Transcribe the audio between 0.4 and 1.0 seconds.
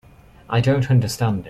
I don't